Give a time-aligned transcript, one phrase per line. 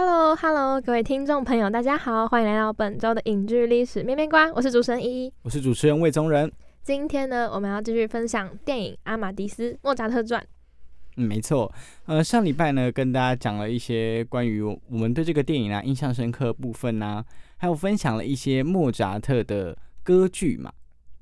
[0.00, 4.48] Hello，Hello，各位听众朋友，大家好，欢迎来到本周的影剧历史面面观。
[4.52, 6.48] 我是主持人依依，我是主持人魏宗仁。
[6.84, 10.40] 今天呢，我们要继续分享电影《阿玛迪斯莫扎特传》。
[11.16, 11.74] 嗯，没错。
[12.06, 17.24] 呃，上礼拜呢，跟大家讲了一些关于我们对这个电影啊印象深刻部分呢，
[17.56, 20.72] 还有分享了一些莫扎特的歌剧嘛。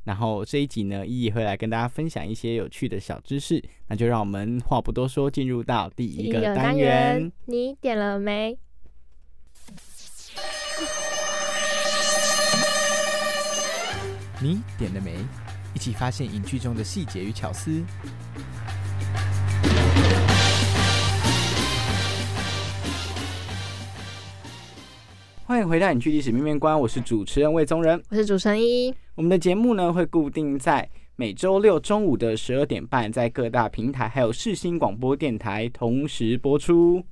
[0.05, 3.64] 然后这一集呢，依依会来跟大家分享一些有趣的小知识。
[3.89, 7.33] 那就让我们话不多说，进入到第一个单元。
[7.47, 8.56] 你点了没？
[14.39, 15.15] 你点了没？
[15.75, 17.83] 一起发现影剧中的细节与巧思。
[25.47, 28.95] 欢迎回到影剧历史面面观，我是主持人魏宗仁，我是主持人依依。
[29.14, 37.03] 我们的节目呢会固定在每周六中午的十二点半，在各大平台还有视新广播电台同时播出。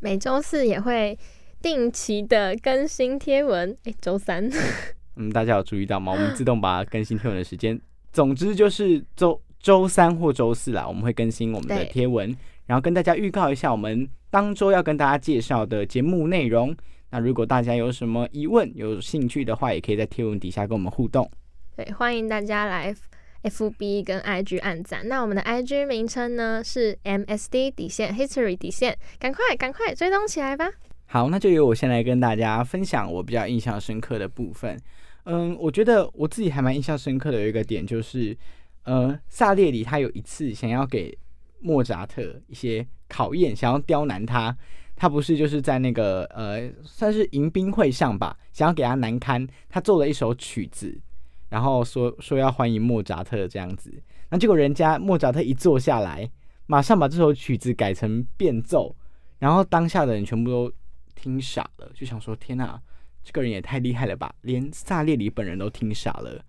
[0.00, 1.18] 每周四也会
[1.62, 3.74] 定期的更新贴文。
[3.84, 4.50] 哎，周三。
[5.16, 6.12] 嗯，大家有注意到吗？
[6.12, 7.80] 我们 自动把它更新贴文的时间，
[8.12, 12.34] 总之就是周周三或周四啦，我们会更新我们的贴文，
[12.66, 16.74] 然后跟大家预告一下我们当周要跟大家介绍的节目内容。
[17.10, 21.30] 那如果大家有什么疑问、有兴趣的话，也可以在贴文底下跟我们互动。
[21.76, 22.92] 对，欢迎大家来
[23.44, 25.06] FB 跟 IG 按赞。
[25.06, 30.68] 那我们的 IG 名称呢是 MSD 底线 History 底线，赶快赶快追踪起来吧。
[31.06, 34.76] 好，那就由我先来跟大家分享我比较印象深刻的部分。
[35.24, 38.36] 嗯，我觉得我自己还蛮印象深刻的有一个点，就是
[38.84, 41.16] 呃，萨列里他有一次想要给
[41.60, 44.56] 莫扎特一些考验，想要刁难他。
[44.96, 49.44] 他不是就是在那个呃，算是迎宾会上吧，想要给他难堪。
[49.68, 50.96] 他做了一首曲子，
[51.48, 53.92] 然后说说要欢迎莫扎特这样子。
[54.28, 56.30] 那结果人家莫扎特一坐下来，
[56.66, 58.94] 马上把这首曲子改成变奏，
[59.38, 60.72] 然后当下的人全部都
[61.14, 62.80] 听傻了，就想说：天哪！
[63.24, 66.44] 这个人也太厉害了吧，连萨列里本人都听傻了。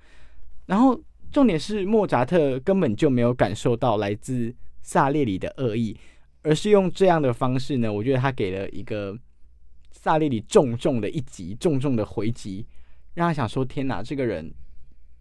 [0.66, 5.98] 然后重点是莫扎特根本就没有感受到来自萨列里的恶意，
[6.42, 9.18] 而是用这样的方式呢，我觉得他给了一个
[9.92, 12.66] 萨列里重重的一击，重重的回击，
[13.14, 14.54] 让他想说：天哪，这个人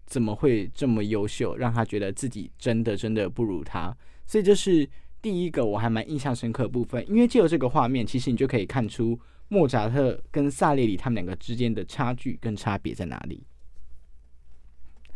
[0.04, 1.56] 怎么会这么优秀？
[1.56, 3.97] 让他觉得自己真的真的不如他。
[4.26, 4.88] 所以这是
[5.22, 9.19] 第一个我还蛮印象深刻的部分，因为借由这个画面，其实你就可以看出。
[9.49, 13.44] 莫扎特跟萨列里他们两个之间的差距跟差别在哪里？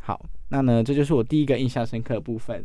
[0.00, 2.64] 好，那呢，这就是我第一个印象深刻的部分。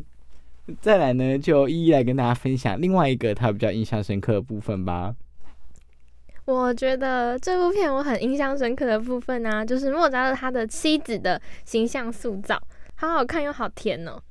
[0.79, 5.13] 再来呢，就一一来跟大家分享另外一个他比较印象深刻的部分吧。
[6.45, 12.61] 我觉得这部片我很印象深刻的部分呢，就是莫扎特他的妻子的形象塑造，
[12.95, 14.21] 好好看又好甜哦。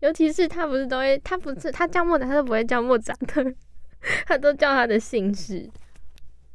[0.00, 3.42] 尤其是他不是都会，他不是他叫莫扎特，不会叫莫扎特，
[4.26, 5.66] 他都叫他的姓氏。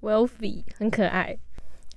[0.02, 1.38] Wealthy 很可爱。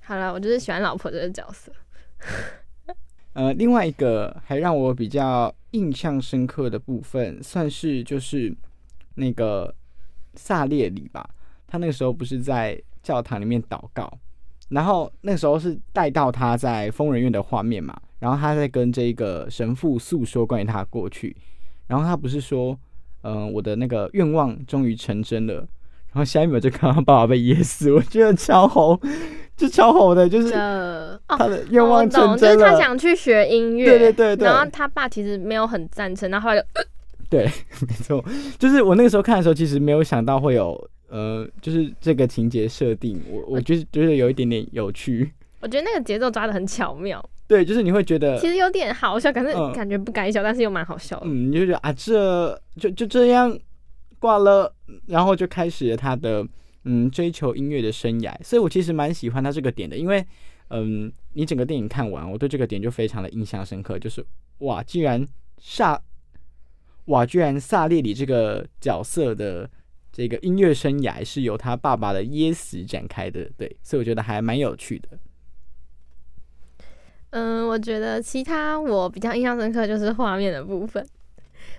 [0.01, 1.71] 好了，我就是喜欢老婆这个角色。
[3.33, 8.55] 呃，另外一个还让我比较印象深刻的部分，算是就是
[9.15, 9.73] 那个
[10.35, 11.27] 萨列里吧。
[11.65, 14.11] 他那个时候不是在教堂里面祷告，
[14.69, 17.99] 然后那时候是带到他在疯人院的画面嘛。
[18.19, 21.35] 然后他在跟这个神父诉说关于他的过去。
[21.87, 22.77] 然后他不是说，
[23.23, 25.67] 嗯，我的那个愿望终于成真了。
[26.13, 28.99] 然后下一秒就看到爸爸被噎死，我觉得超红，
[29.57, 30.51] 就超红的，就是
[31.27, 32.55] 他的愿望成真了。
[32.55, 34.47] 就是他想去学音乐，对对对对。
[34.47, 36.67] 然后他爸其实没有很赞成，然后后来就，
[37.31, 37.45] 对，
[37.87, 38.23] 没错，
[38.59, 40.79] 就是我那个时候看的时候，其实没有想到会有
[41.09, 45.31] 呃，就是这个情节设定，我我就是觉得有一点点有趣。
[45.61, 51.25] 我觉得那个节奏抓的很巧妙，对，就是你会觉得其实有点好笑，可是感觉不该笑，但是又蛮好笑的。
[51.25, 53.57] 嗯，你就觉得啊，这就就这样。
[54.23, 54.73] 挂了，
[55.07, 56.47] 然后就开始了他的
[56.85, 60.25] 嗯追求音乐的生涯，所以我其实蛮喜欢他这个点的，因为
[60.69, 64.25] 嗯你整个电影看完，我对这个点就非常的印象深刻，就是
[64.59, 65.27] 哇，居然
[65.57, 66.01] 萨
[67.07, 69.69] 哇居然萨列里这个角色的
[70.13, 75.19] 这个音乐生涯是由他爸爸的噎死展开的，对，所以我觉得还蛮有趣的。
[77.31, 81.05] 嗯，我觉得其他我比较印象深刻就是画面的部分。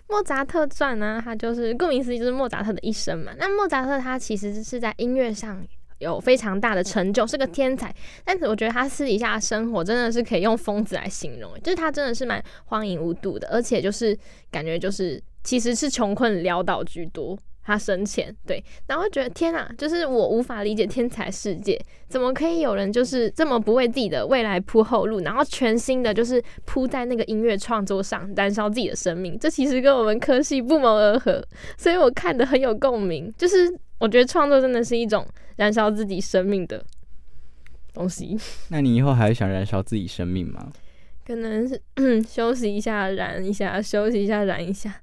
[0.08, 3.32] 莫扎特传呢，他就是顾名思义就是莫扎特的一生嘛。
[3.38, 5.66] 那莫扎特他其实是在音乐上
[5.98, 7.92] 有非常大的成就，是个天才。
[8.24, 14.16] 但是我觉得他私底下生活真的是可以用疯子来形容，就是他真的是蛮荒淫无度的，而且就是
[14.50, 17.36] 感觉就是其实是穷困潦倒居多。
[17.64, 31.42] 他生前对，然后觉得天哪，就是我无法理解天才世界，怎么可以有人就是这么不为自己的未来铺后路，然后全新的就是铺在那个音乐创作上，燃烧自己的生命，这其实跟我们科系不谋而合，
[31.78, 33.32] 所以我看的很有共鸣。
[33.38, 35.26] 就是我觉得创作真的是一种
[35.56, 36.84] 燃烧自己生命的
[37.94, 38.38] 东西。
[38.68, 40.70] 那你以后还想燃烧自己生命吗？
[41.26, 41.80] 可能是
[42.28, 45.00] 休息一下，燃一下，休息一下，燃一下。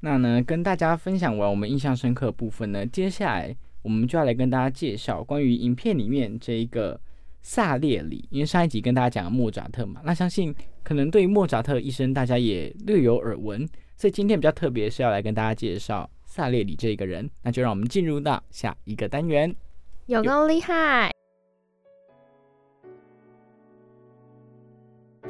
[0.00, 6.98] 那呢，跟大家分享完我们印象深刻的部分呢，接下来我们就要来跟大家介绍关于影片里面这一个
[7.42, 8.26] 萨列里。
[8.30, 17.28] 因为上一集跟大家讲莫扎特嘛，那相信可能对莫扎特一生大家也略有耳闻，所以今天比较特别是要来跟大家介绍萨列里这一个人。
[17.42, 19.54] 那就让我们进入到下一个单元，
[20.06, 21.12] 有够厉害！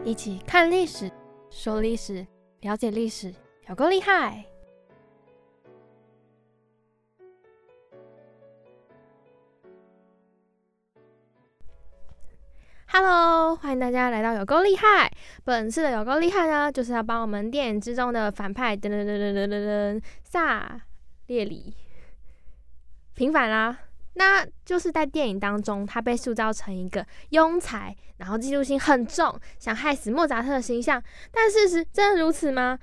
[0.04, 1.10] 一起看历史，
[1.50, 2.24] 说历史，
[2.60, 3.34] 了解历史，
[3.68, 4.44] 有够厉害
[12.92, 15.08] ！Hello，欢迎大家来到有够厉害。
[15.44, 20.80] 本次的有够厉害呢，就是要帮我们电影之中的反派噔噔噔噔噔噔噔萨
[21.26, 21.72] 列里
[23.14, 23.78] 平反啦。
[24.14, 31.00] 那就是在电影当中，他被塑造成一个庸才，然后嫉妒心很重，想害死莫扎特的形象。
[31.30, 32.76] 但事实真的如此吗？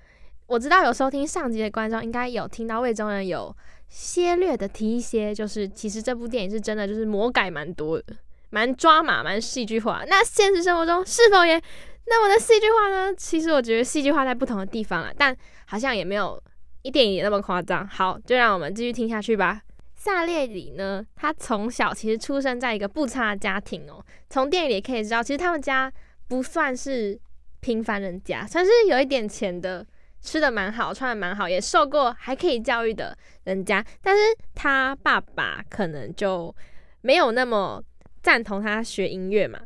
[0.46, 3.54] 我知道有收听上集的观众应该有听到魏中人有
[3.90, 8.16] 些略的提一些，就是其实这部电影是真的，就是魔改蛮多的。
[8.50, 10.04] 蛮抓马，蛮戏剧化。
[10.08, 11.62] 那现实生活中是否也
[12.06, 13.14] 那么的戏剧化呢？
[13.16, 15.36] 其实我觉得戏剧化在不同的地方啊，但
[15.66, 16.42] 好像也没有
[16.82, 17.86] 一点也那么夸张。
[17.86, 19.62] 好，就让我们继续听下去吧。
[19.96, 24.02] 萨列里呢，他从小其实出生在一个不差的家庭哦。
[24.30, 25.92] 从电影里可以知道，其实他们家
[26.30, 27.20] 不算是
[27.60, 29.86] 平凡人家，算是有一点钱的，
[30.22, 33.84] 吃的蛮好，穿的蛮好，也受过还可以教育的人家。
[34.02, 34.22] 但是
[34.56, 36.56] 他爸爸可能就
[37.02, 37.84] 没有那么。
[38.28, 39.58] 赞同他学音乐嘛？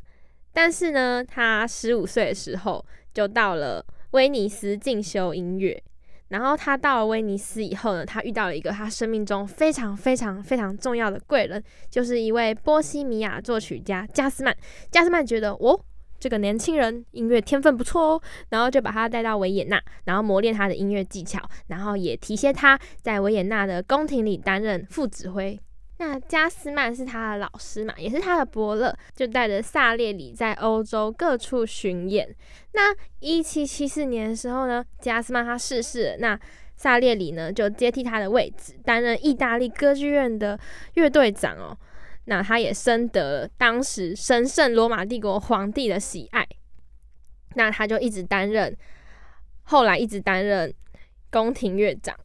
[0.53, 5.81] 但是呢，他十五岁的时候就到了威尼斯进修音乐。
[6.27, 14.55] 然后他到了威尼斯以后呢，他遇到了一个他生命中非常非常非常重要的贵人，就是一位波西米亚作曲家加斯曼。
[14.91, 15.83] 加斯曼觉得哦，
[16.19, 25.59] 这个年轻人音乐天分不错哦，然后就把他带到维也纳，然后磨练他的音乐技巧，然后也提携他在维也纳的宫廷里担任副指挥。
[26.01, 32.27] 那加斯曼是他的老师嘛，也是他的伯乐，就带着萨列里在欧洲各处巡演。
[32.71, 36.37] 那一七七四年的时候呢，加斯曼他逝世，那
[36.75, 40.59] 萨列里呢就接替他的位置，担任意大利歌剧院的
[40.95, 41.77] 乐队长哦。
[42.25, 46.47] 那他也深得当时神圣罗马帝国皇帝的喜爱，
[47.53, 48.75] 那他就一直担任，
[49.65, 50.73] 后来一直担任
[51.29, 52.15] 宫廷乐长。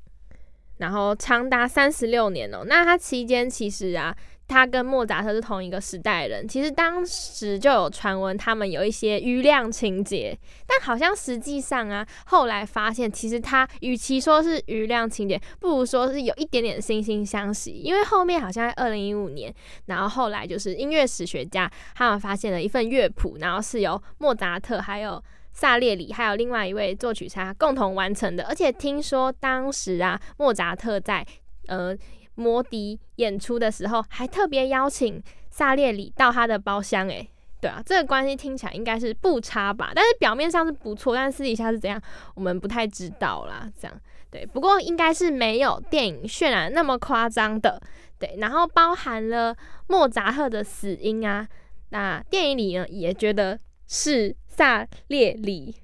[0.78, 4.14] 然后长达三十六年哦，那他期间其实啊，
[4.46, 6.46] 他跟莫扎特是同一个时代人。
[6.46, 17.70] 其实当时就有传闻他们有一些余量情节，但好像实际上啊，后来发现其实他与其说是余量情节，不如说是有一点点惺惺相惜。
[17.70, 19.52] 因为后面好像在二零一五年，
[19.86, 25.22] 然后后来就是音乐史学家他们发现了一份乐谱，然后是由莫扎特还有。
[25.56, 31.26] 萨列里还有另外一位作曲家共同完成的，而且听说当时啊，莫扎特在
[31.68, 31.96] 呃
[32.34, 37.08] 摩迪演出的时候，还特别邀请萨列里到他的包厢。
[37.08, 37.26] 诶，
[37.58, 39.92] 对啊，这个关系听起来应该是不差吧？
[39.94, 41.98] 但是表面上是不错，但私底下是怎样，
[42.34, 43.66] 我们不太知道啦。
[43.80, 47.80] 这样对，不过应该是没有电影渲染那么夸张的。
[48.18, 51.48] 对，然后包含了莫扎特的死因啊，
[51.88, 54.36] 那电影里呢也觉得是。
[54.56, 55.74] 萨列里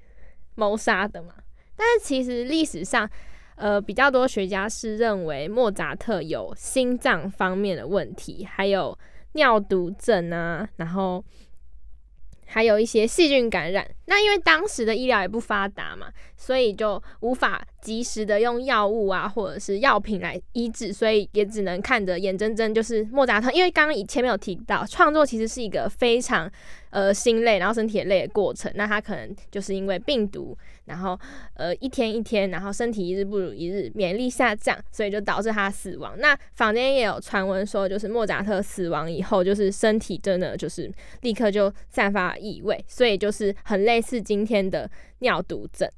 [0.55, 1.35] 谋杀的嘛？
[1.75, 3.09] 但是其实历史上，
[3.55, 8.97] 呃，比较多学家是认为莫扎特有心脏方面的问题，还有
[9.33, 11.23] 尿毒症啊，然后
[12.45, 13.87] 还有一些细菌感染。
[14.05, 23.51] 那因为当时的医疗也不发达嘛，所以就无法及时的用药物啊或者是药品来医治，所以也只能看着眼睁睁就是莫扎特。
[23.51, 26.51] 因为刚刚以前面有提到，创作其实是一个非常
[26.89, 28.71] 呃心累，然后身体也累的过程。
[28.75, 31.17] 那他可能就是因为病毒，然后
[31.55, 36.13] 呃一天一天，然后身体一日不如一日，免疫力下降，所以就导致他死亡。
[36.17, 45.89] 那坊间也有传闻说，就是莫扎特死亡以后，就是身体真的就是立刻就散发异味，所以就是很类似今天的尿毒症。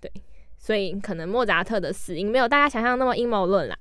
[0.00, 0.12] 对，
[0.58, 3.76] 所以可能莫扎特的死因没有大家想象那么阴谋论啦。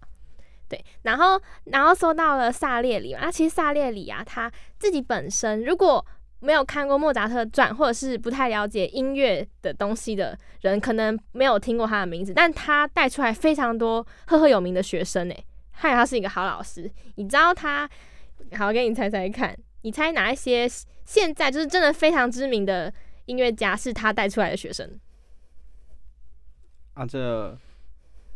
[0.70, 6.03] 对，然后然后说到了萨列里嘛，那其实萨列里啊，他自己本身如果
[6.43, 16.91] 没有看过莫扎特传，或者是不太了解音乐的东西的人，可能没有听过他的名字，但他带出来非常多赫赫有名的学生诶，还有他是一个好老师。
[17.15, 17.89] 你知道他？
[18.57, 20.67] 好，给你猜猜看，你猜哪一些
[21.05, 22.93] 现在就是真的非常知名的
[23.25, 25.00] 音乐家是他带出来的学生？
[26.93, 27.57] 啊，这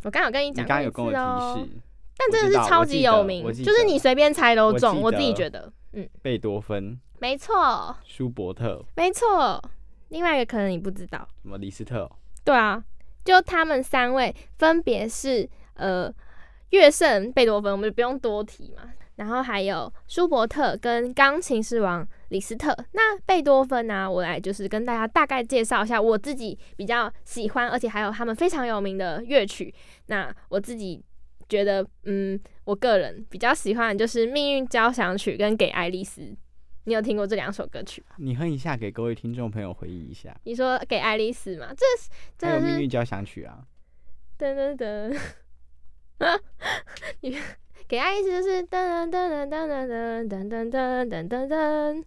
[0.03, 1.17] 我刚有跟你讲，你刚刚有跟我提
[1.61, 1.69] 示，
[2.17, 5.01] 但真的是超级有名，就是你随便猜都中。
[5.01, 9.59] 我自己觉得，嗯，贝多芬，没错，舒伯特，没错，
[10.09, 12.07] 另外一个可能你不知道，什么李斯特？
[12.45, 12.83] 对啊，
[13.25, 16.13] 就他们三位分别是呃，
[16.69, 18.83] 乐圣贝多芬，我们就不用多提嘛。
[19.15, 22.71] 然后还有舒伯特跟钢琴之王李斯特。
[22.91, 24.07] 那贝多芬呢？
[24.09, 29.73] 我来就是跟大家大概介绍一下我自己比较喜欢，而且还有他们非常有名的乐曲。
[30.05, 31.03] 那我自己
[31.47, 36.21] 觉得，嗯，我个人比较喜欢就是《命运交响曲》跟《给爱丽丝》。
[36.85, 38.15] 你有听过这两首歌曲吗？
[38.17, 40.35] 你哼一下，给各位听众朋友回忆一下。
[40.43, 41.67] 你说《给爱丽丝》吗？
[41.75, 43.65] 这是真的是《命运交响曲》啊！
[44.39, 45.17] 噔噔噔，
[46.25, 46.39] 啊，
[47.21, 47.37] 你。
[47.87, 52.03] 给爱丽丝就是噔噔噔噔噔噔噔噔噔噔噔噔，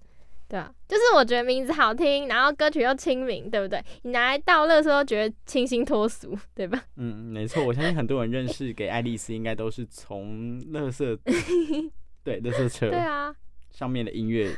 [0.50, 3.80] 对啊，就是我觉得名字好听，然后歌曲又亲民，对不对？
[4.02, 6.82] 你拿来倒乐时候觉得清新脱俗， 对吧？
[6.96, 11.16] 嗯，没错，我相信很多人认识给爱丽丝，应该都是从乐色
[12.24, 13.32] 对乐色车对啊
[13.70, 14.50] 上面的音乐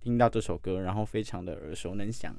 [0.00, 2.36] 听到这首歌，然后非常的耳熟能详。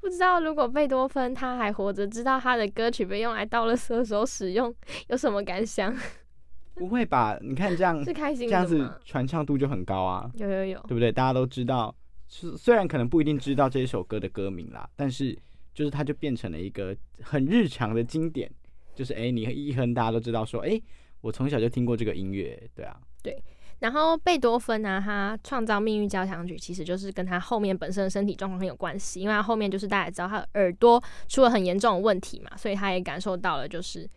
[0.00, 4.72] 不知道如果贝多芬他还活着，知道他的歌曲被用来倒乐色的时候使用，
[5.08, 5.96] 有什么感想？
[6.76, 7.36] 不会吧？
[7.40, 10.30] 你看这样，是开心这样子传唱度就很高啊！
[10.36, 11.10] 有有有，对不对？
[11.10, 15.36] 大家都知道，是虽然可能不一定知道这一首歌的歌名啦，但是
[15.74, 18.50] 就是它就变成了一个很日常的经典。
[18.94, 20.80] 就是哎，你一哼，大家都知道说，哎，
[21.20, 23.00] 我从小就听过这个音乐，对啊。
[23.22, 23.42] 对。
[23.78, 34.08] 然后贝多芬呢，他创造命运交响曲，其实就是跟他后面本身的身体状况很有关系，因为他后面就是大家知道他耳朵出了很严重的问题嘛，所以他也感受到了就是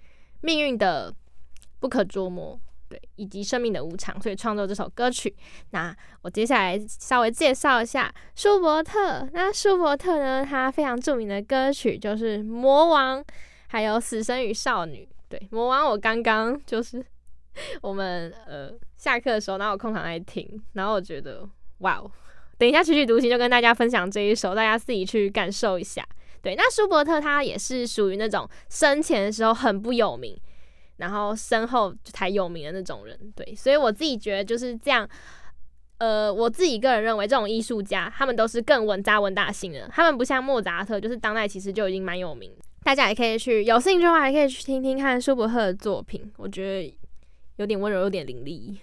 [0.41, 1.13] 命运的。
[1.79, 2.61] 不可捉摸，
[2.91, 5.33] 对，以及生命的无常，所以创作这首歌曲。
[5.69, 9.25] 那我接下来稍微介绍一下舒伯特。
[9.31, 13.23] 那舒伯特呢，他非常著名的歌曲就是《魔王》，
[13.67, 15.07] 还有《死神与少女》。
[15.29, 17.01] 对，《魔王》我刚刚就是
[17.81, 22.11] 我们呃下课的时候，然后有空场来听，然后我觉得哇哦，
[22.57, 26.05] 等一下曲曲独行就跟大家分享这一首，大家自己去感受一下。
[26.41, 30.37] 对，那舒伯特他也是属于那种生前的时候很不有名。
[31.01, 35.05] 然后身后才有名的那种人，对，所以我自己觉得就是这样。
[35.97, 42.51] 呃，我自己个人认为，这种艺术家他们都是更稳扎稳打型的，他们不像莫扎特，就是当代其实就已经蛮有名。
[42.83, 46.97] 大家也可以去有兴趣的话，还可以去听听看舒伯特的作品，我觉得
[47.57, 48.79] 有点温柔，有点凌厉。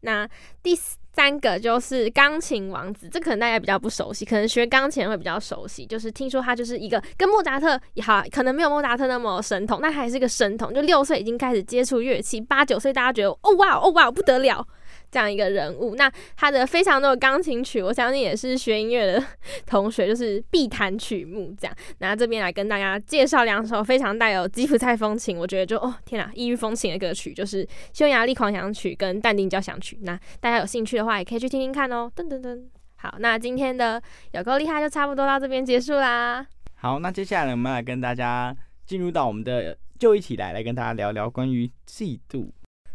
[0.00, 0.28] 那
[0.62, 5.84] 第四三个就是钢琴王子，这可能大家比较不熟悉，可能学钢琴会比较熟悉。
[5.84, 14.66] 就是听说他就是一个跟莫扎特也好，可能没有莫扎特那么神童，但还是个神童，就六岁已经开始接触乐器，八九岁大家觉得哦哇哦哇不得了。
[15.12, 19.22] 这样一个人物，那他的非常多的钢琴曲，我相信也是学音乐的
[19.66, 21.54] 同学就是必弹曲目。
[21.60, 29.96] 这样，那这边来跟大家介绍两首非常带有吉普赛风情，我觉得就哦天哪，异域风情的歌曲，就是《匈牙利狂想曲》跟《淡定交响曲》。
[30.04, 32.10] 那大家有兴趣的话，也可以去听听看哦。
[32.16, 32.64] 噔噔噔，
[32.96, 36.46] 好，那今天的有够厉害就差不多到这边结束啦。
[36.76, 42.48] 好，那接下来我们来跟大家进入到我们的，就一起来来跟大家聊聊关于嫉妒。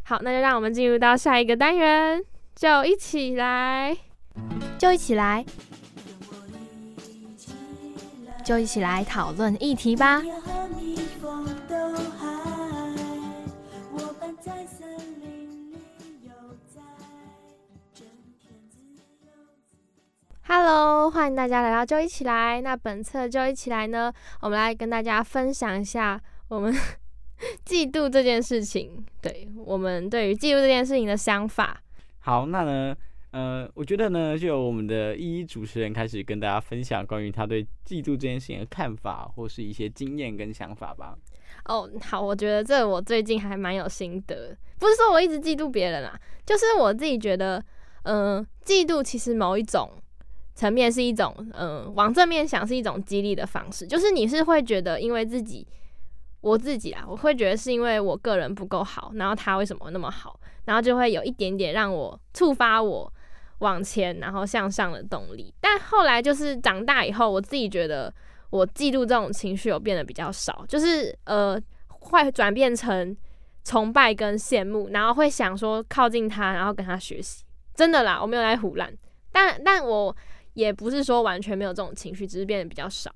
[0.09, 2.23] 好，那就让我们进入到下一个单元，
[2.55, 3.93] 就一起来，
[4.77, 5.45] 就一起来，
[8.41, 10.23] 就一起来讨论议题吧。
[20.47, 22.61] Hello，欢迎大家来到就一起来。
[22.61, 26.73] 那本次就一起来呢，我们来跟大家分享一下我们。
[27.67, 31.83] 嫉妒这件事情，对我们对于嫉妒这件事情的想法。
[32.19, 32.95] 好，那呢，
[33.31, 41.17] 呃，我觉得呢，就由我们的一一主持人开始跟大家分享关于他对嫉妒这件事情的看法，或是一些经验跟想法吧。
[41.65, 47.61] 哦，好，我觉得这我最近还蛮有心得，不是说我一直嫉妒别人啦，就是我自己觉得，
[48.03, 49.91] 嗯、嫉妒其实某一种
[50.55, 55.67] 层面是一种，嗯、往正面想是一种激励的方式，就是你是会觉得因为自己。
[56.41, 63.11] 我自己啊，我会觉得是因为我个人不够好，然后他为什么那么好，然后就会有一点点让我触发我
[63.59, 65.53] 往前，然后向上的动力。
[65.59, 68.13] 但后来就是长大以后，我自己觉得
[68.51, 73.15] 我嫉妒这种情绪有变得比较少，就是呃，会转变成
[73.63, 77.43] 崇拜跟羡慕，然后会想说靠近他，然后跟他学习。
[77.73, 78.91] 真的啦，我没有在胡乱，
[79.31, 80.15] 但但我
[80.53, 83.11] 也不是说完全没有这种情绪，只是变得比较少。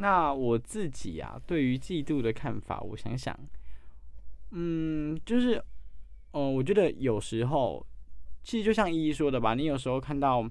[0.00, 3.36] 那我自己啊，对于嫉妒的看法，我想想，
[4.52, 5.60] 嗯，就是，
[6.30, 7.84] 哦、我觉得有时候，
[8.44, 10.48] 其实就像依依说的吧，你有时候看到，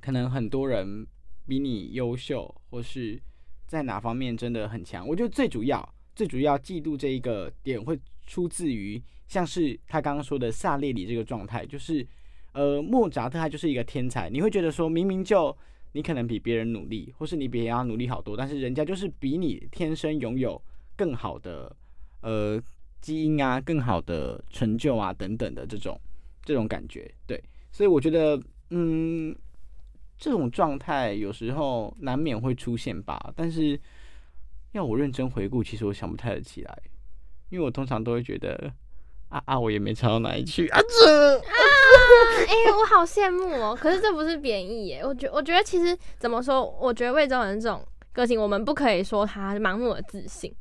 [0.00, 1.06] 可能很多人
[1.46, 3.18] 比你优秀，或是
[3.66, 5.08] 在哪方面真的很强。
[5.08, 12.06] 我觉得最主要、最主要嫉妒这一个点会出自于，像是他刚刚说的萨列里这个状态，就是，
[12.52, 15.56] 呃，莫扎特他就是一个天才，你会觉得说明明就
[15.94, 20.60] 你可能比别人努力，或是你比人家努力好多，但是人家就是比你天生拥有
[20.96, 21.74] 更好的
[22.20, 22.60] 呃
[23.00, 25.98] 基因啊、更好的成就啊等等的这种
[26.42, 27.08] 这种感觉。
[27.26, 28.38] 对，所以我觉得，
[28.70, 29.34] 嗯，
[30.18, 33.32] 这种状态有时候难免会出现吧。
[33.36, 33.80] 但是
[34.72, 36.82] 要我认真回顾，其实我想不太得起来，
[37.50, 38.72] 因为我通常都会觉得。
[39.30, 39.58] 啊啊！
[39.58, 40.78] 我也没差到哪里去啊！
[40.80, 41.38] 这
[41.84, 43.76] 啊 哎、我好羡慕哦。
[43.78, 50.54] 可是这不是贬义耶，我觉我觉得其实怎么说，我觉得魏州人这种个性，我们不可以说他盲目的自信。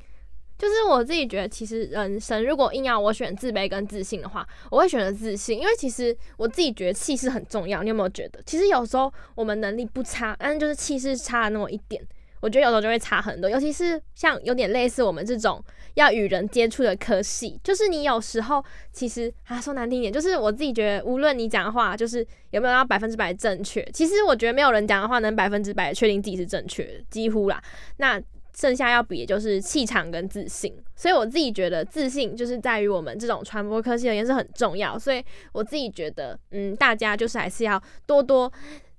[0.56, 7.84] 就是我自己觉得，其实人生如果硬要我选自卑跟自信的话，我会选择自信，因为其实我自己觉得气势很重要。
[7.84, 12.02] 你有没有觉得，其实有时候我们能力不差，但是就是气势差了那么一点，
[12.40, 13.50] 我觉得有时候就会差很多。
[13.50, 15.62] 尤其是像有点类似我们这种
[15.96, 27.62] 要与人接触的科系，就是你有时候其实啊说难听一点，就是我自己觉得，无论你讲的话就是有没有要百分之百正确，其实我觉得没有人讲的话能百分之百确定自己是正确的，几乎啦。
[27.98, 28.22] 那
[28.56, 38.52] 剩下要比的就是气场跟自信，所以我自己觉得自信就是在于我们这种传播科技而言是很重要，所以我自己觉得，嗯，大家就是还是要多多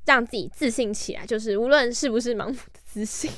[0.06, 3.30] 让自己自信起来，就是无论是不是盲目的自信，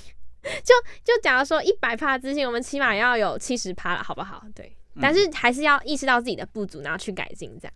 [0.67, 0.75] 就
[1.05, 4.45] 就假如说一百趴自信，我们起码要有七十趴了，好不好？
[4.53, 7.73] 对，但是还是要意识到自己的不足，然后去改进，这样。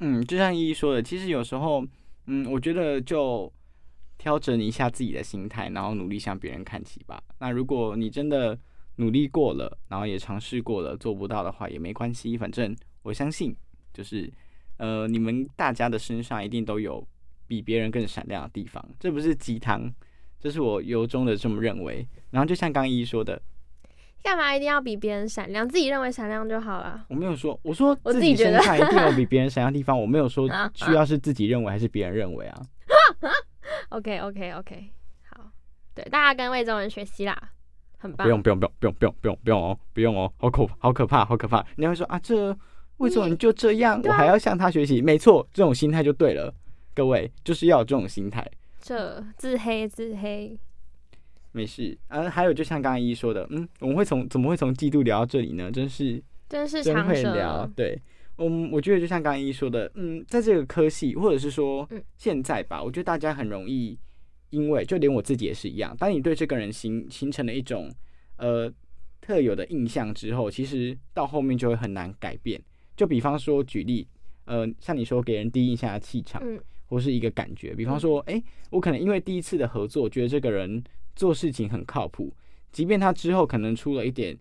[0.00, 1.86] 嗯，就像依依说的，其实有时候，
[2.26, 3.52] 嗯，我觉得就
[4.16, 7.22] 调整一下自己的心态，然后努力向别人看齐吧。
[7.38, 8.58] 那如果你真的
[8.96, 13.54] 努力过了，然后也尝试过了，做不到的话也没关系，反正我相信，
[13.92, 14.32] 就是
[14.78, 17.06] 呃，你们大家的身上一定都有
[17.46, 19.92] 比别人更闪亮的地方，这不是鸡汤，
[20.42, 22.04] 这是我由衷的这么认为。
[22.30, 23.40] 然后就像刚依依说的，
[24.22, 25.68] 干嘛一定要比别人闪亮？
[25.68, 27.04] 自己认为闪亮就好了。
[27.08, 32.62] 我没有说，我说我自自己觉得己身上一定有比别人闪亮的地方，我没有说啊需要是自己认为还是别人认为啊。
[33.90, 34.90] OK OK OK，
[35.30, 35.50] 好，
[35.94, 37.36] 对，大家跟魏中文学习啦，
[37.98, 38.26] 很棒。
[38.26, 41.64] 不用不用不用不用不用不用不用哦，不用哦，好可好可怕好可怕！
[41.76, 42.56] 你会说啊，这
[42.96, 44.00] 为什么你就这样？
[44.04, 45.02] 我还要向他学习？
[45.02, 46.52] 没错，这种心态就对了。
[46.94, 48.46] 各位就是要有这种心态，
[48.82, 50.58] 这自黑自黑，
[51.52, 51.96] 没事。
[52.08, 55.70] 啊，还有就像刚刚依依说的，嗯，我们会从怎么会从嫉妒聊到这里呢？
[55.70, 57.22] 真是真是真会。
[57.22, 57.64] 聊。
[57.76, 57.96] 对，
[58.38, 63.96] 嗯，我觉得就像刚刚依依说的，嗯，在这个科系或者是说嗯现在吧，我觉得大家很容易，
[64.50, 67.88] 因为就连我自己也是一样，当你对这个人形形成了一种
[68.38, 68.68] 呃
[69.20, 72.60] 特有的印象之后，其实到后面就会很难改变。
[72.96, 74.08] 就比方说举例，
[74.44, 76.60] 呃，像你说给人第一印象的气场，嗯
[76.92, 80.84] 或是一个感觉，比方说，诶，我可能因为第一次的合作，觉得这个人
[81.16, 82.30] 做事情很靠谱，
[82.70, 84.36] 即便他之后可能出了一点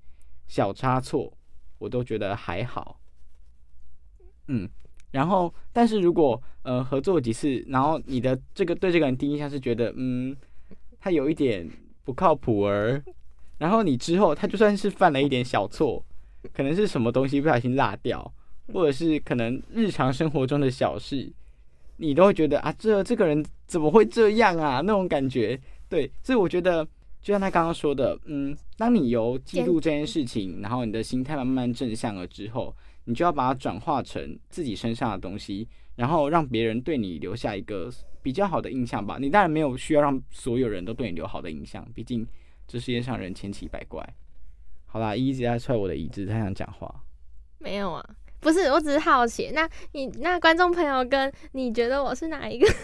[0.50, 1.32] 小差错，
[1.78, 3.00] 我都觉得还好。
[4.50, 4.70] 嗯，
[5.12, 10.36] 然后，但是如果呃合作几次，然后你的这个对这个人第一印象是觉得，嗯，
[11.00, 11.66] 他有一点
[12.04, 13.02] 不靠谱儿，
[13.60, 16.04] 然后你之后他就算是犯了一点小错，
[16.52, 18.34] 可能是什么东西不小心落掉，
[18.74, 21.32] 或者是可能日常生活中的小事，
[22.02, 24.82] 你都会觉得啊，这这个人怎么会这样啊？
[24.82, 26.84] 那种感觉，对，所以我觉得，
[27.22, 37.92] 就像他刚刚说的，嗯，当你由嫉妒这件事情，然后你的心态慢慢正向了之后，你就要把它转化成自己身上的东西，然后让别人对你留下一个
[38.24, 39.18] 比较好的印象吧。
[39.22, 42.26] 你当然没有需要让所有人都对你留好的印象，毕竟
[42.68, 44.04] 这世界上人千奇百怪。
[44.88, 47.04] 好啦，一直在踹我的椅子，他想讲话。
[47.60, 48.04] 没有啊，
[48.42, 49.52] 不是，我只是好奇。
[49.54, 52.68] 那你那观众朋友跟你觉得我是哪一个？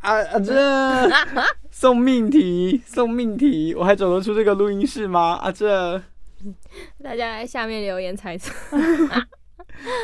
[0.00, 0.38] 啊啊！
[0.40, 1.08] 这
[1.70, 5.34] 送命题，送命题，我还走得出这个录音室吗？
[5.40, 6.02] 啊这，
[7.02, 8.52] 大家在下面留言猜测。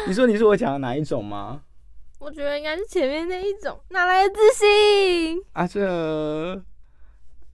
[0.06, 1.62] 你说你是我讲的哪一种吗？
[2.20, 5.42] 我觉得应该是前面那一种，哪来的自信？
[5.52, 6.62] 啊这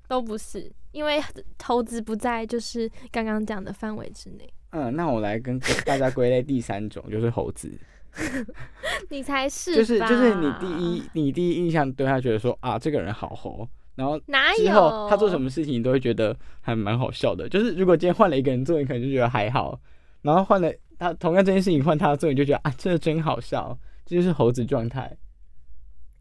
[0.07, 1.21] 都不是，因为
[1.57, 4.53] 投资不在就是刚刚讲的范围之内。
[4.71, 7.71] 嗯，那我来跟大家归类第三种，就是猴子。
[9.09, 17.49] 你才是，就是就是你第一你第一印象对他觉得说啊这个人好猴，然后哪之后有他做什么事情你都会觉得还蛮好笑的。
[17.49, 19.81] 就是如果今天换了一个人做，你可能就觉得还好，
[20.23, 25.17] 然后换了他同样这件事情换他做，你就觉得啊这个真好笑，这就是猴子状态。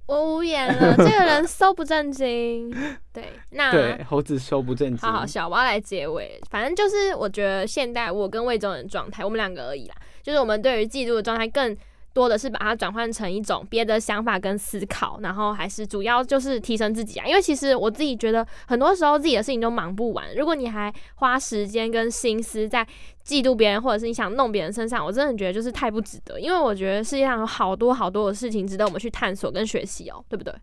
[0.10, 2.68] 我无言了，这个人 so 不正经。
[3.14, 4.98] 对，那对，猴子收不正经。
[4.98, 6.42] 好好笑，我要来结尾。
[6.50, 9.96] 反正就是我觉得现代我跟魏忠人状态，我们两个而已啦。
[10.24, 11.78] 就是我们对于嫉妒的状态更
[12.20, 17.26] 多的是把它转换成一种别的想法跟思考，然后还是主要就是提升自己啊。
[17.26, 22.86] 因为其实我自己觉得很多时候自己的事情都忙不完，如果你还花时间跟心思在
[23.26, 26.40] 嫉妒别人，或者是你想弄别人身上，我真的觉得就是太不值得。
[26.40, 30.54] 因为我觉得世界上有好多好多的事情值得我们去探索跟学习哦，对不对？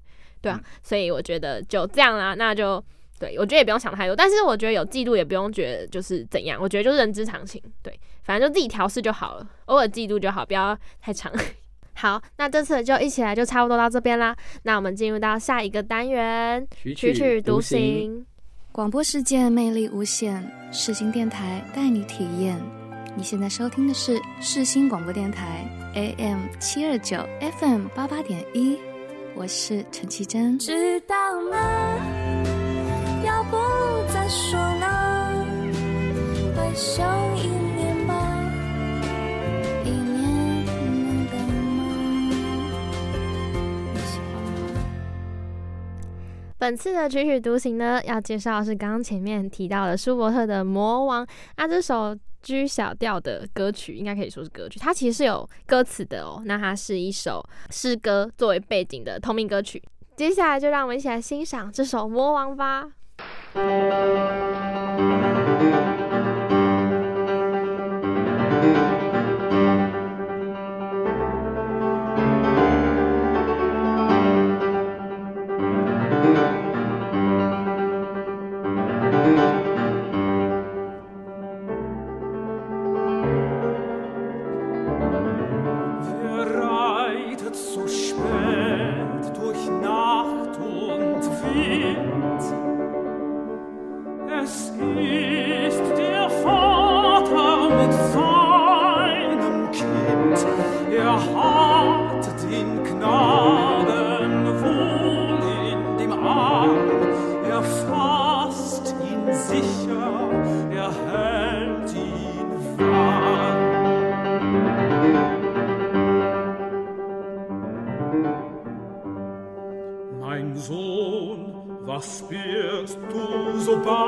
[0.43, 2.83] 对啊，所以我觉得就这样啦，那就。
[3.19, 7.63] 对，我觉得也不用想太多，但是我觉得有嫉妒也不用觉得就是怎样，我觉得就是人之常情。
[7.83, 11.33] 对，反正就自己调试就好了，偶尔嫉妒就好，不要太长。
[11.95, 14.37] 好，那这次就一起来就差不多到这边啦。
[14.65, 18.27] 那我们进入到下一个单元，曲曲独行。
[18.71, 22.61] 广播世界魅力无限，世新电台带你体验。
[23.17, 27.17] 你现在收听的是世新广播电台 AM 七二九
[27.59, 28.77] FM 八八点一，
[29.35, 30.59] 我是陈绮贞。
[30.59, 31.17] 知道
[31.51, 32.16] 吗？
[36.77, 38.15] 想一年吧
[39.83, 41.89] 一年你敢吗
[46.59, 56.43] 本次的曲曲独行呢，要介绍的是刚刚前面提到的舒伯特的《魔王》啊，这首 G 小调的歌曲，应该可以说是歌曲，它其实是有歌词的哦。
[56.45, 59.83] 那它是一首诗歌作为背景的同名歌曲。
[60.15, 62.91] 接下来就让我们一起来欣赏这首《魔王》吧。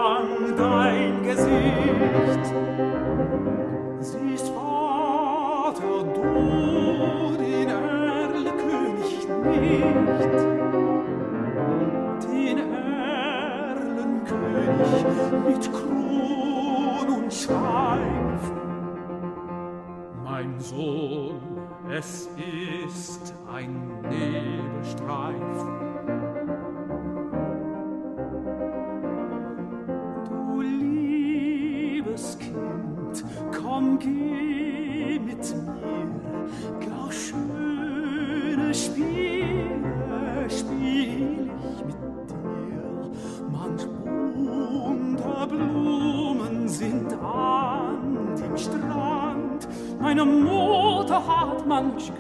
[0.09, 2.47] lang dein Gesicht.
[4.01, 10.39] Siehst, Vater, du den Erlkönig nicht,
[12.25, 12.59] den
[12.95, 14.23] Erlenkönig
[15.47, 18.43] mit Kron und Schweif.
[20.25, 21.41] Mein Sohn,
[21.91, 23.73] es ist ein
[24.09, 25.59] Nebelstreif,
[50.19, 52.11] meine Mutter hat manch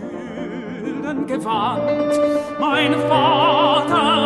[0.85, 2.21] gülden gewandt,
[2.61, 4.18] mein Vater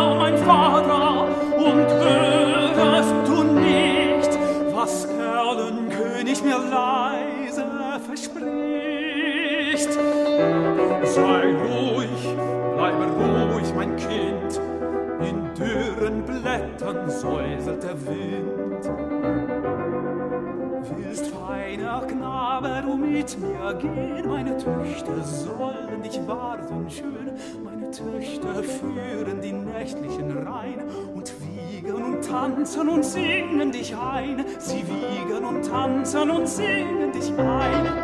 [23.74, 24.28] mit mir gehen?
[24.28, 27.32] Meine Töchter sollen dich warten schön.
[27.64, 30.82] Meine Töchter führen die nächtlichen Rhein
[31.14, 34.44] und wiegen und tanzen und singen dich ein.
[34.58, 38.01] Sie wiegen und tanzen und singen dich ein.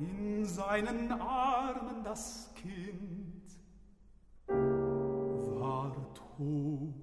[0.00, 3.52] In seinen Armen das Kind
[5.60, 6.94] war tot.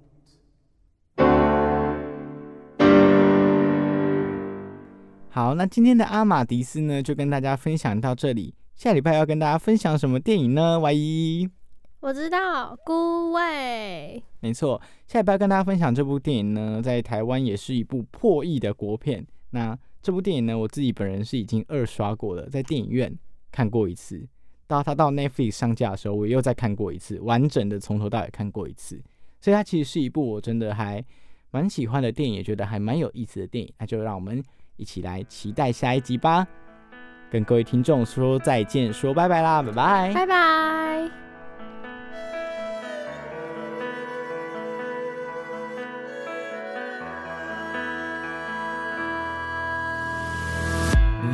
[5.30, 8.56] 好，那今天的阿玛迪斯呢，就跟大家分享到这里。
[8.74, 11.48] 下礼拜要跟大家分享什么电影呢万一，
[12.00, 14.24] 我知道，孤味。
[14.40, 19.24] 没错，下礼拜要跟大家分享这部电影呢，在台湾也是一部破亿的国片。
[19.52, 23.14] 那这部电影呢，我自己本人是已经二刷过了，在电影院
[23.52, 24.28] 看过一次。
[24.68, 29.02] 到它到 Netflix 上架的时候，我又再看过一次，完整的从头到尾看过一次。
[29.40, 31.04] 所以它其实是一部我真的还
[31.52, 33.74] 蛮喜欢的电影，也觉得还蛮有意思的电影。
[33.78, 34.44] 那就让我们
[34.76, 36.46] 一起来期待下一集吧。
[37.30, 40.14] 跟各位听众说再见，说拜拜啦，拜拜。
[40.14, 41.27] 拜拜。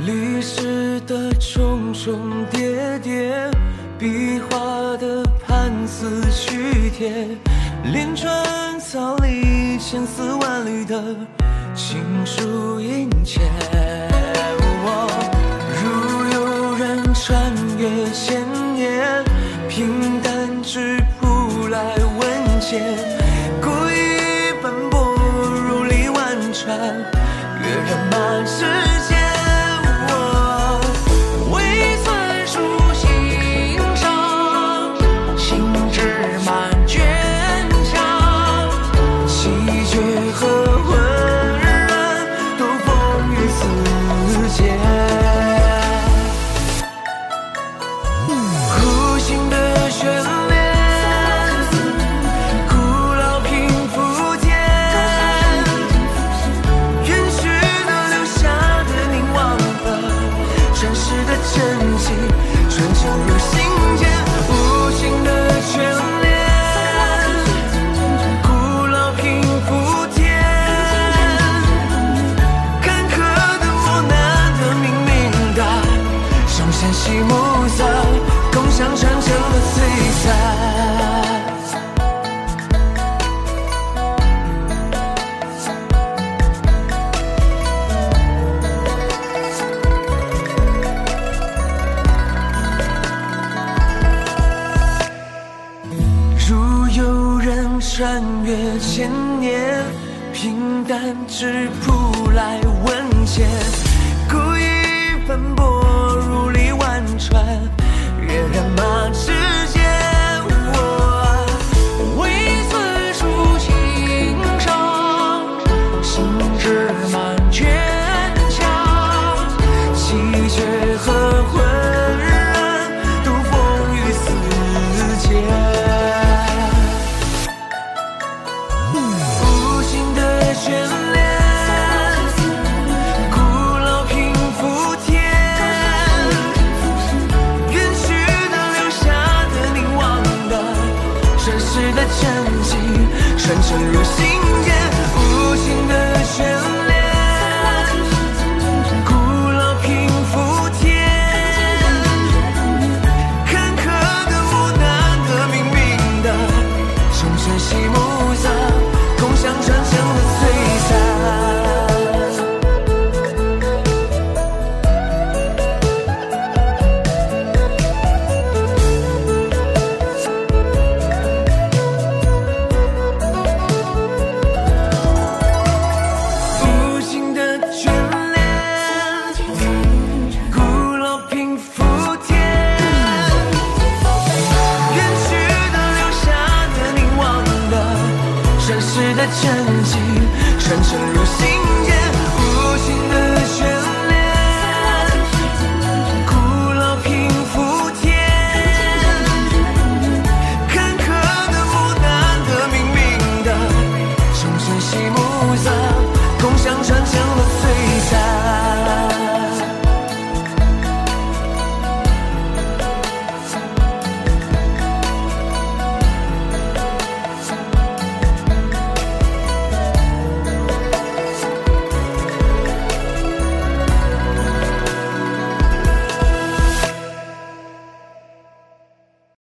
[0.05, 3.49] 历史的重重叠叠，
[3.97, 7.27] 壁画的判词曲帖，
[7.83, 8.29] 连春
[8.79, 11.01] 草里千丝万缕的
[11.73, 13.41] 情书殷切。
[15.81, 18.41] 如有人穿越千
[18.75, 19.23] 年，
[19.69, 22.81] 平淡之谱来问切，
[23.61, 25.15] 故意奔波
[25.67, 26.77] 如历万川，
[27.61, 28.65] 跃然满世